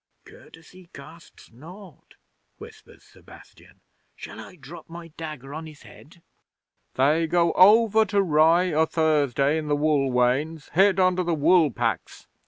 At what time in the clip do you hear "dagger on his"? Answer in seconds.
5.09-5.83